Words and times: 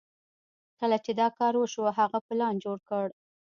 کله 0.79 0.97
چې 1.05 1.11
دا 1.19 1.27
کار 1.37 1.53
وشو 1.57 1.83
هغه 1.99 2.19
پلان 2.27 2.53
جوړ 2.63 2.77
کړ. 2.89 3.05